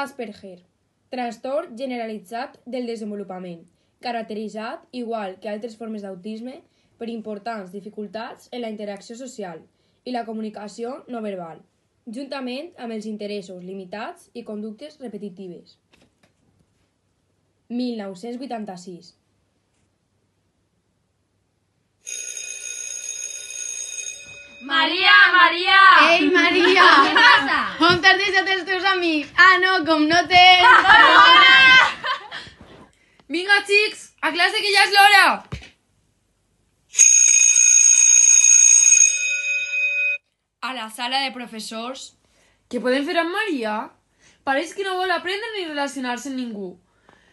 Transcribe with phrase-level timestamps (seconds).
[0.00, 0.62] Asperger,
[1.12, 3.66] trastorn generalitzat del desenvolupament,
[4.00, 6.54] caracteritzat, igual que altres formes d'autisme,
[6.96, 9.60] per importants dificultats en la interacció social
[10.08, 11.60] i la comunicació no verbal,
[12.18, 15.76] juntament amb els interessos limitats i conductes repetitives.
[17.68, 19.14] 1986.
[24.60, 25.76] Maria, Maria!
[26.12, 26.84] Ei, Maria!
[26.84, 27.60] Què passa?
[27.86, 29.30] On t'has deixat els teus amics?
[29.40, 30.68] Ah, no, com no tens...
[33.32, 35.24] Vinga, xics, a classe que ja és l'hora!
[40.60, 42.10] A la sala de professors...
[42.70, 43.88] Què podem fer amb Maria?
[44.46, 46.74] Pareix que no vol aprendre ni relacionar-se amb ningú.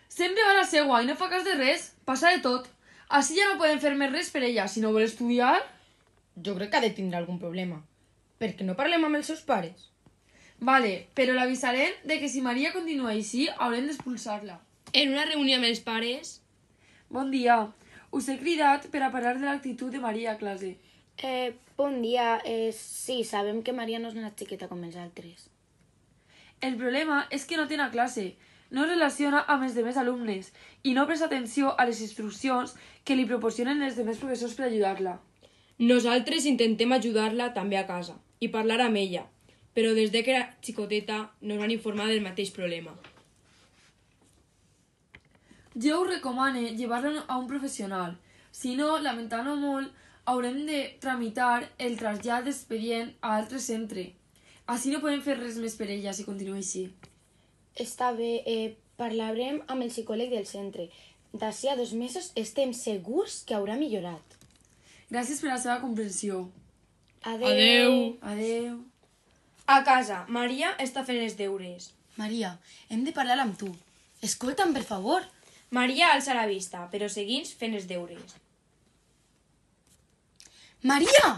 [0.09, 1.91] Sempre va a la seua i no fa cas de res.
[2.07, 2.71] Passa de tot.
[3.20, 4.71] Així ja no podem fer més res per ella.
[4.71, 5.59] Si no vol estudiar...
[6.46, 7.82] Jo crec que ha de tindre algun problema.
[8.38, 9.88] Per què no parlem amb els seus pares?
[10.60, 14.60] Vale, però l'avisarem de que si Maria continua així, haurem d'expulsar-la.
[14.94, 16.41] En una reunió amb els pares...
[17.10, 17.55] Bon dia.
[18.12, 20.74] Us he cridat per a parlar de l'actitud de Maria a classe.
[21.18, 22.41] Eh, bon dia.
[22.44, 25.48] Eh, sí, sabem que Maria no és una xiqueta com els altres.
[26.60, 28.34] El problema és que no té a classe,
[28.72, 30.51] no es relaciona amb els demés alumnes
[30.84, 35.20] i no presta atenció a les instruccions que li proporcionen els demés professors per ajudar-la.
[35.77, 39.27] Nosaltres intentem ajudar-la també a casa i parlar amb ella,
[39.77, 42.95] però des de que era xicoteta no ens van informar del mateix problema.
[45.77, 48.15] Jo us recomane llevar-la a un professional.
[48.51, 49.91] Si no, lamentant-ho molt,
[50.25, 54.07] haurem de tramitar el trasllat d'expedient a altre centre.
[54.65, 56.87] Així no podem fer res més per ella si continua així.
[57.77, 60.89] Està bé, eh, parlarem amb el psicòleg del centre.
[61.33, 64.37] D'ací a dos mesos estem segurs que haurà millorat.
[65.09, 66.41] Gràcies per la seva comprensió.
[67.24, 68.18] Adeu.
[68.22, 68.80] Adeu.
[69.68, 71.91] A casa, Maria està fent els deures.
[72.18, 72.53] Maria,
[72.90, 73.69] hem de parlar amb tu.
[74.24, 75.24] Escolta'm, per favor.
[75.72, 78.35] Maria alça la vista, però seguins fent els deures.
[80.88, 81.34] Maria!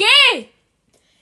[0.00, 0.48] Què?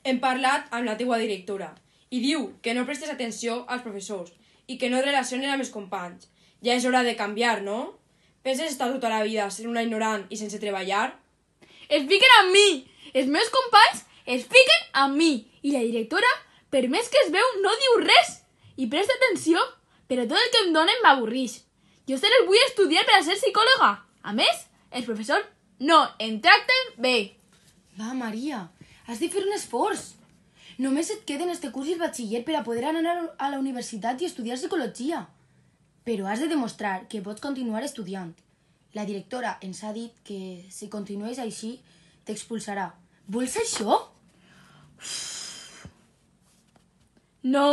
[0.02, 1.70] Hem parlat amb la teua directora
[2.10, 4.32] i diu que no prestes atenció als professors
[4.66, 6.26] i que no et relaciones amb els companys.
[6.62, 7.98] Ja és hora de canviar, no?
[8.42, 11.12] Penses estar tota la vida sent una ignorant i sense treballar?
[11.88, 12.68] Es fiquen amb mi!
[13.12, 15.32] Els meus companys es fiquen amb mi!
[15.62, 16.30] I la directora,
[16.70, 18.38] per més que es veu, no diu res!
[18.76, 19.60] I presta atenció,
[20.08, 21.60] però tot el que em donen m'avorrix.
[22.08, 23.92] Jo se les vull estudiar per a ser psicòloga.
[24.22, 25.46] A més, els professors
[25.82, 27.16] no em tracten bé.
[27.98, 28.66] Va, Maria,
[29.06, 30.12] has de fer un esforç.
[30.82, 34.22] Només et queden este curs i el batxiller per a poder anar a la universitat
[34.22, 35.26] i estudiar psicologia.
[36.06, 38.32] Però has de demostrar que pots continuar estudiant.
[38.94, 40.38] La directora ens ha dit que
[40.70, 41.78] si continues així
[42.28, 42.90] t'expulsarà.
[43.32, 43.98] Vols això?
[47.42, 47.68] No.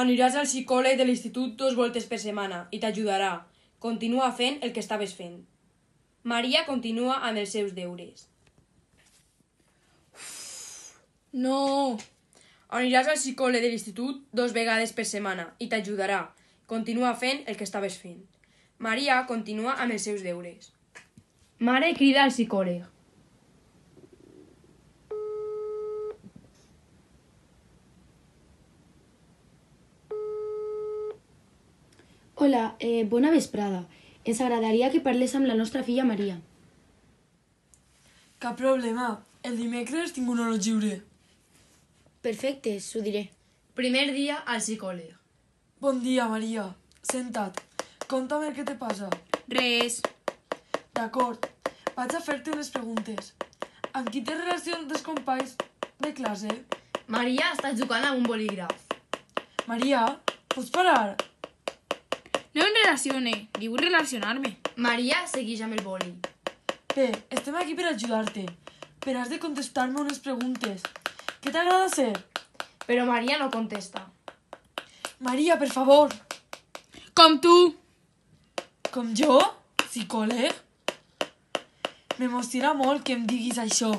[0.00, 3.32] Aniràs al psicòleg de l'institut dos voltes per setmana i t'ajudarà.
[3.82, 5.40] Continua fent el que estaves fent.
[6.22, 8.28] Maria continua amb els seus deures.
[11.32, 11.98] No.
[12.70, 16.28] Aniràs al psicòleg de l'institut dos vegades per setmana i t'ajudarà.
[16.70, 18.20] Continua fent el que estaves fent.
[18.80, 20.70] Maria continua amb els seus deures.
[21.68, 22.86] Mare crida al psicòleg.
[32.40, 33.84] Hola, eh, bona vesprada.
[34.24, 36.40] Ens agradaria que parles amb la nostra filla Maria.
[38.38, 39.12] Cap problema.
[39.42, 41.02] El dimecres tinc una hora lliure.
[42.24, 43.28] Perfecte, s'ho diré.
[43.74, 45.12] Primer dia al psicòleg.
[45.80, 46.70] Bon dia, Maria.
[47.02, 47.60] Senta't.
[48.10, 49.06] Conta'm el que te passa.
[49.46, 50.00] Res.
[50.98, 51.44] D'acord.
[51.94, 53.28] Vaig a fer-te unes preguntes.
[53.94, 55.52] Amb qui té relació dels companys
[56.02, 56.50] de classe?
[57.06, 58.80] Maria està jugant amb un bolígraf.
[59.70, 60.00] Maria,
[60.50, 61.14] pots parar?
[62.58, 63.34] No em relacione.
[63.60, 64.56] Ni vull relacionar-me.
[64.74, 66.10] Maria segueix amb el boli.
[66.96, 68.48] Bé, estem aquí per ajudar-te.
[69.04, 70.82] Però has de contestar-me unes preguntes.
[71.38, 72.10] Què t'agrada ser?
[72.88, 74.02] Però Maria no contesta.
[75.20, 76.10] Maria, per favor.
[77.14, 77.54] Com tu.
[78.90, 79.36] Com jo?
[79.84, 80.56] Psicòleg?
[82.18, 83.90] M'emociona molt que em diguis això.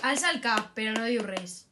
[0.00, 1.66] Alça el cap, però no diu res.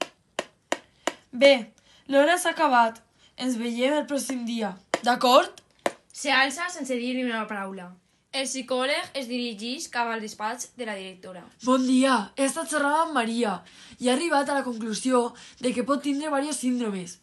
[1.32, 1.73] Bé,
[2.12, 3.00] l'hora s'ha acabat.
[3.41, 4.75] Ens veiem el pròxim dia.
[5.00, 5.65] D'acord?
[6.12, 7.88] Se alça sense dir ni una paraula.
[8.37, 11.49] El psicòleg es dirigeix cap al despatx de la directora.
[11.64, 13.62] Bon dia, he estat xerrant amb Maria
[13.97, 15.31] i he arribat a la conclusió
[15.64, 17.17] de que pot tindre diversos síndromes.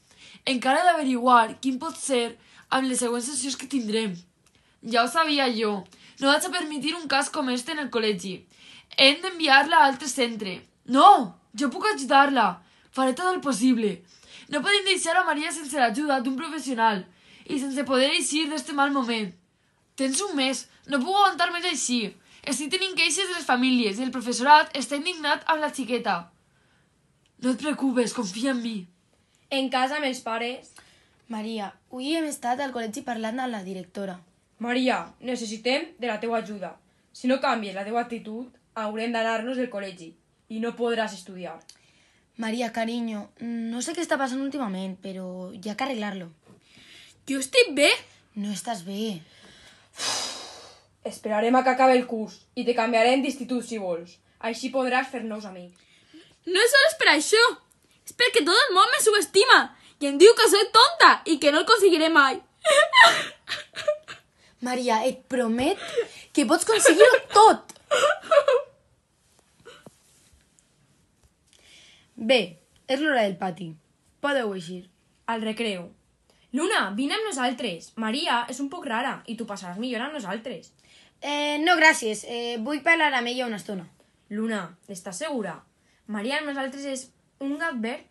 [0.49, 2.31] Encara he d'averiguar quin pot ser
[2.73, 4.17] amb les següents sessions que tindrem.
[4.91, 5.79] Ja ho sabia jo.
[6.19, 8.35] No vaig a permetre un cas com este en el col·legi.
[8.97, 10.59] Hem d'enviar-la a altre centre.
[10.85, 11.09] No,
[11.57, 12.47] jo puc ajudar-la.
[12.95, 13.97] Faré tot el possible.
[14.47, 17.01] No podem deixar a Maria sense l'ajuda d'un professional
[17.45, 19.31] i sense poder eixir d'este mal moment.
[19.97, 21.99] Tens un mes, no puc aguantar més així.
[22.45, 26.15] Estic tenint queixes de les famílies i el professorat està indignat amb la xiqueta.
[27.41, 28.77] No et preocupes, confia en mi.
[29.49, 30.71] En casa amb els pares...
[31.27, 34.19] Maria, avui hem estat al col·legi parlant amb la directora.
[34.59, 36.75] Maria, necessitem de la teua ajuda.
[37.11, 40.13] Si no canvies la teua actitud, haurem d'anar-nos del col·legi
[40.49, 41.57] i no podràs estudiar.
[42.37, 46.29] Maria, cariño, no sé què està passant últimament, però hi ha que arreglar-lo.
[47.27, 47.89] Jo estic bé.
[48.35, 49.21] No estàs bé.
[51.11, 54.17] Esperarem a que acabi el curs i te canviarem d'institut si vols.
[54.39, 55.79] Així podràs fer nous amics.
[56.45, 57.43] No és sols per això.
[58.05, 59.59] És perquè tot el món me subestima
[60.03, 62.41] i em diu que soy tonta i que no el aconseguiré mai.
[64.65, 65.81] Maria, et promet
[66.33, 67.75] que pots aconseguir-ho tot.
[72.15, 72.39] Bé,
[72.87, 73.73] és l'hora del pati.
[74.23, 74.85] Podeu eixir.
[75.29, 75.89] Al recreu.
[76.55, 77.91] Luna, vine amb nosaltres.
[77.99, 80.71] Maria és un poc rara i tu passaràs millor amb nosaltres.
[81.21, 82.23] Eh, no, gràcies.
[82.23, 83.87] Eh, vull parlar amb ella una estona.
[84.29, 85.59] Luna, estàs segura?
[86.07, 87.07] Maria amb nosaltres és
[87.43, 88.07] un gat verd?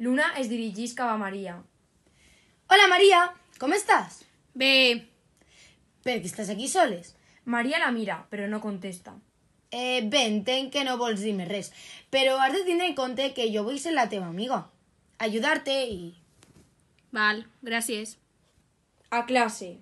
[0.00, 1.58] Luna es dirigeix cap a Maria.
[2.70, 3.26] Hola, Maria.
[3.60, 4.22] Com estàs?
[4.56, 5.04] Bé,
[6.00, 7.14] Per què estàs aquí soles?
[7.44, 9.12] Maria la mira, però no contesta.
[9.70, 11.68] Eh, bé, entenc que no vols dir-me res,
[12.10, 14.62] però has de tindre en compte que jo vull ser la teva amiga.
[15.18, 16.14] Ajudar-te i...
[17.12, 18.16] val, gràcies.
[19.10, 19.74] A classe.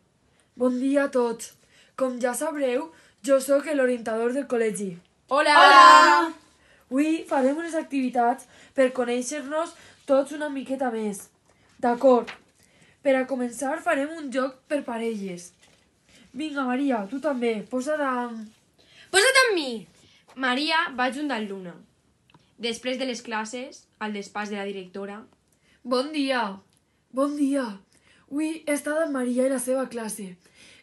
[0.56, 1.54] Bon dia a tots.
[1.94, 2.90] Com ja sabreu,
[3.22, 4.90] jo sóc l'orientador del col·legi.
[5.28, 5.54] Hola!
[5.62, 6.18] Hola!
[6.88, 9.74] Avui farem unes activitats per conèixer-nos
[10.08, 11.28] tots una miqueta més.
[11.78, 12.32] D'acord.
[13.02, 15.52] Per a començar farem un joc per parelles.
[16.34, 17.54] Vinga, Maria, tu també.
[17.70, 18.46] Posa't amb...
[19.12, 19.70] Posa't amb mi!
[20.36, 21.74] Maria va junt amb Luna.
[22.58, 25.22] Després de les classes, al despatx de la directora,
[25.84, 26.60] Bon dia.
[27.14, 27.62] Bon dia.
[28.28, 30.26] Avui he estat amb Maria i la seva classe.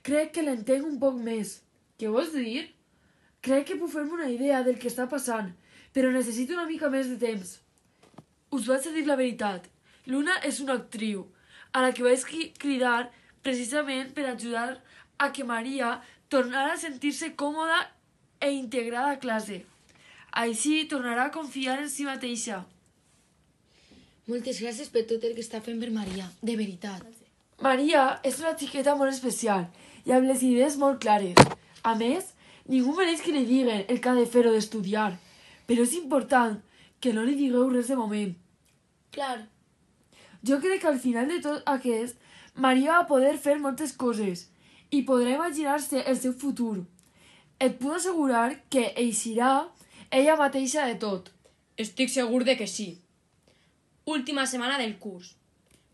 [0.08, 1.60] Crec que l'entenc un poc més.
[2.00, 2.64] Què vols dir?
[3.46, 5.52] Crec que puc fer-me una idea del que està passant,
[5.94, 7.52] però necessito una mica més de temps.
[8.56, 9.68] Us vaig a dir la veritat.
[10.10, 11.28] Luna és una actriu,
[11.74, 13.12] a la que vaig cri- cridar
[13.44, 14.82] precisament per ajudar
[15.18, 17.80] a que Maria tornara a sentir-se còmoda
[18.42, 19.64] e integrada a classe.
[20.32, 22.64] Així tornarà a confiar en si mateixa.
[24.28, 27.04] Moltes gràcies per tot el que està fent per Maria, de veritat.
[27.62, 29.68] Maria és una xiqueta molt especial
[30.06, 31.38] i amb les idees molt clares.
[31.86, 32.34] A més,
[32.68, 35.12] ningú mereix que li diguen el que ha de fer o d'estudiar,
[35.70, 36.58] però és important
[37.00, 38.34] que no li digueu res de moment.
[39.16, 39.46] Clar.
[40.48, 42.18] Jo crec que al final de tot aquest,
[42.56, 44.50] Maria va poder fer moltes coses
[44.92, 46.84] i podrà imaginar-se el seu futur.
[47.60, 49.54] Et puc assegurar que eixirà
[50.12, 51.32] ella mateixa de tot.
[51.78, 53.02] estic segur de que sí.
[54.06, 55.36] Última setmana del curs.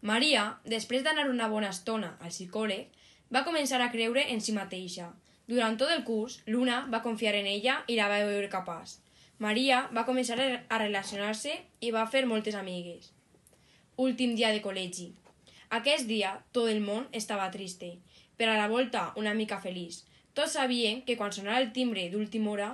[0.01, 2.87] Maria, després d'anar una bona estona al psicòleg,
[3.33, 5.07] va començar a creure en si mateixa.
[5.47, 8.97] Durant tot el curs, Luna va confiar en ella i la va veure capaç.
[9.39, 13.09] Maria va començar a re- a relacionar-se i va fer moltes amigues.
[14.01, 15.11] Últim dia de col·legi.
[15.77, 17.89] Aquest dia, tot el món estava triste,
[18.39, 19.99] però a la volta una mica feliç.
[20.33, 22.69] Tots sabien que quan sonarà el timbre d'última hora,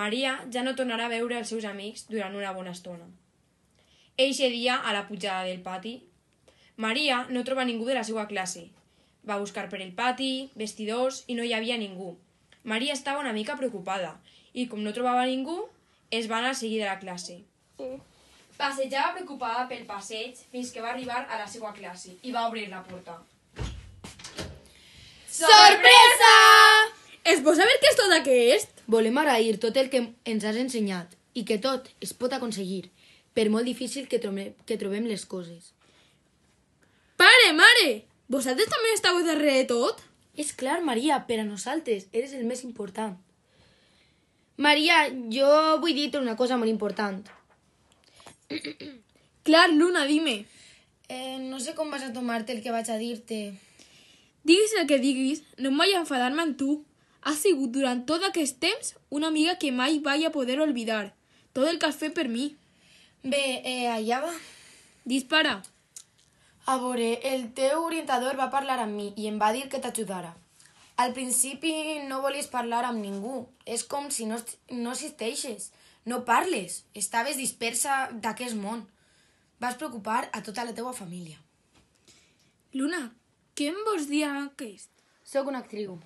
[0.00, 3.06] Maria ja no tornarà a veure els seus amics durant una bona estona.
[4.24, 5.94] Eixe dia, a la pujada del pati,
[6.76, 8.64] Maria no troba ningú de la seva classe.
[9.28, 12.16] Va buscar per el pati, vestidors, i no hi havia ningú.
[12.64, 14.16] Maria estava una mica preocupada,
[14.52, 15.60] i com no trobava ningú,
[16.10, 17.38] es va anar a seguir de la classe.
[18.62, 22.68] Passejava preocupada pel passeig fins que va arribar a la seva classe i va obrir
[22.70, 23.16] la porta.
[25.26, 26.34] Sorpresa!
[27.32, 28.84] Es pot saber què és tot aquest?
[28.94, 32.84] Volem agrair tot el que ens has ensenyat i que tot es pot aconseguir,
[33.34, 35.72] per molt difícil que, trobem, que trobem les coses.
[37.18, 37.90] Pare, mare!
[38.30, 40.06] Vosaltres també estàveu darrere de tot?
[40.38, 43.18] És clar, Maria, per a nosaltres eres el més important.
[44.62, 45.52] Maria, jo
[45.82, 47.24] vull dir-te una cosa molt important.
[49.42, 50.46] Clar, Luna, dime.
[51.08, 53.52] Eh, no sé com vas a tomar-te el que vaig a dir-te.
[54.44, 56.78] Diguis el que diguis, no em vaig enfadar-me amb tu.
[57.22, 61.12] Has sigut durant tot aquest temps una amiga que mai vaig a poder oblidar.
[61.52, 62.54] Tot el que has fet per mi.
[63.22, 64.32] Bé, eh, allà va.
[65.04, 65.60] Dispara.
[66.66, 70.34] A veure, el teu orientador va parlar amb mi i em va dir que t'ajudara.
[71.02, 71.72] Al principi
[72.08, 73.46] no volies parlar amb ningú.
[73.66, 74.38] És com si no,
[74.70, 75.70] no existeixes.
[76.04, 76.84] No parles.
[76.94, 78.86] Estaves dispersa d'aquest món.
[79.62, 81.38] Vas preocupar a tota la teua família.
[82.74, 83.12] Luna,
[83.54, 84.90] què em vols dir aquest?
[85.22, 86.00] Sóc una actriu.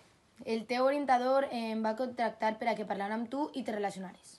[0.45, 4.37] El teu orientador em va contractar per a que parlara amb tu i te relacionares.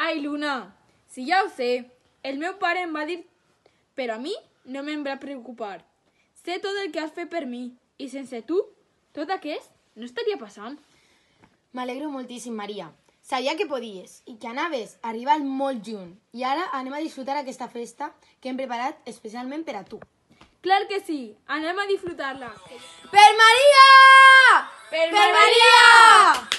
[0.00, 0.74] Ai, Luna,
[1.10, 1.90] si ja ho sé.
[2.22, 3.20] El meu pare em va dir...
[3.94, 4.32] Però a mi
[4.64, 5.84] no me'n va preocupar.
[6.40, 7.74] Sé tot el que has fet per mi.
[8.00, 8.56] I sense tu,
[9.14, 10.80] tot aquest no estaria passant.
[11.76, 12.88] M'alegro moltíssim, Maria.
[13.24, 16.10] Sabia que podies i que anaves a arribar molt junt.
[16.36, 20.00] I ara anem a disfrutar aquesta festa que hem preparat especialment per a tu.
[20.64, 21.20] Clar que sí,
[21.56, 22.52] anem a disfrutar-la.
[23.14, 23.86] Per Maria!
[24.90, 26.53] Per Per Maria!